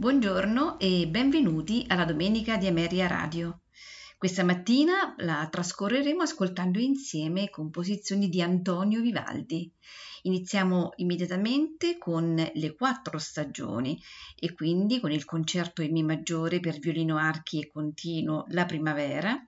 Buongiorno 0.00 0.78
e 0.78 1.06
benvenuti 1.08 1.84
alla 1.86 2.06
Domenica 2.06 2.56
di 2.56 2.66
Ameria 2.66 3.06
Radio. 3.06 3.64
Questa 4.16 4.42
mattina 4.42 5.14
la 5.18 5.46
trascorreremo 5.50 6.22
ascoltando 6.22 6.78
insieme 6.78 7.50
composizioni 7.50 8.30
di 8.30 8.40
Antonio 8.40 9.02
Vivaldi. 9.02 9.70
Iniziamo 10.22 10.92
immediatamente 10.96 11.98
con 11.98 12.34
le 12.34 12.74
quattro 12.74 13.18
stagioni 13.18 14.00
e 14.36 14.54
quindi 14.54 15.00
con 15.00 15.12
il 15.12 15.26
concerto 15.26 15.82
in 15.82 15.92
Mi 15.92 16.02
maggiore 16.02 16.60
per 16.60 16.78
violino 16.78 17.18
archi 17.18 17.60
e 17.60 17.70
continuo 17.70 18.46
La 18.48 18.64
primavera, 18.64 19.38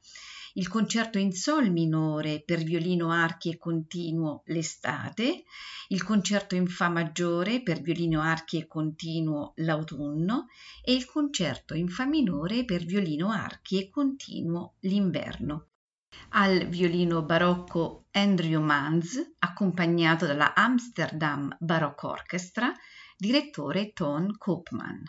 il 0.54 0.68
concerto 0.68 1.18
in 1.18 1.32
Sol 1.32 1.70
minore 1.70 2.42
per 2.44 2.62
violino 2.62 3.10
archi 3.10 3.50
e 3.50 3.58
continuo 3.58 4.42
L'estate, 4.46 5.44
il 5.88 6.02
concerto 6.02 6.54
in 6.54 6.66
Fa 6.66 6.88
maggiore 6.88 7.62
per 7.62 7.80
violino 7.80 8.20
archi 8.20 8.58
e 8.58 8.66
continuo 8.66 9.52
L'autunno 9.56 10.48
e 10.82 10.92
il 10.92 11.06
concerto 11.06 11.74
in 11.74 11.88
Fa 11.88 12.04
minore 12.04 12.64
per 12.64 12.84
violino 12.84 13.30
archi 13.30 13.80
e 13.80 13.88
continuo 13.88 14.74
L'inverno. 14.80 15.68
Al 16.30 16.66
violino 16.66 17.22
barocco 17.22 18.06
Andrew 18.10 18.62
Manz, 18.62 19.18
accompagnato 19.38 20.26
dalla 20.26 20.54
Amsterdam 20.54 21.56
Baroque 21.58 22.08
Orchestra, 22.08 22.72
direttore 23.16 23.92
Ton 23.92 24.36
Koopman. 24.36 25.02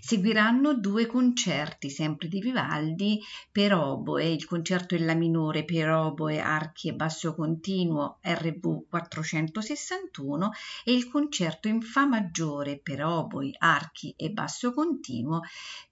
Seguiranno 0.00 0.74
due 0.74 1.06
concerti, 1.06 1.90
sempre 1.90 2.28
di 2.28 2.40
Vivaldi, 2.40 3.20
per 3.52 3.74
oboe, 3.74 4.30
il 4.30 4.46
concerto 4.46 4.94
in 4.94 5.04
La 5.04 5.14
minore 5.14 5.64
per 5.64 5.90
oboe, 5.90 6.40
archi 6.40 6.88
e 6.88 6.94
basso 6.94 7.34
continuo 7.34 8.18
RV 8.22 8.86
461 8.88 10.52
e 10.84 10.92
il 10.92 11.08
concerto 11.08 11.68
in 11.68 11.82
Fa 11.82 12.06
maggiore 12.06 12.78
per 12.78 13.04
oboe, 13.04 13.50
archi 13.58 14.14
e 14.16 14.30
basso 14.30 14.72
continuo 14.72 15.42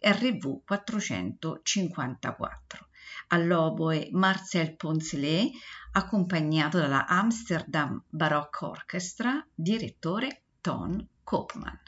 RV 0.01 0.63
454 0.65 2.89
all'oboe 3.29 4.09
Marcel 4.13 4.77
Poncelet, 4.77 5.51
accompagnato 5.93 6.79
dalla 6.79 7.07
Amsterdam 7.07 8.03
Baroque 8.09 8.67
Orchestra, 8.67 9.45
direttore 9.55 10.43
Ton 10.61 11.07
Koopman. 11.25 11.88